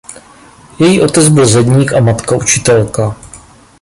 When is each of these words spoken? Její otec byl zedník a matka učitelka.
Její 0.79 1.01
otec 1.01 1.27
byl 1.27 1.45
zedník 1.45 1.93
a 1.93 1.99
matka 1.99 2.35
učitelka. 2.35 3.15